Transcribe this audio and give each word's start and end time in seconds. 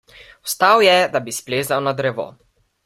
Vstal 0.47 0.81
je, 0.83 0.95
da 1.17 1.21
bi 1.29 1.37
splezal 1.41 1.87
na 1.91 1.95
drevo. 2.03 2.29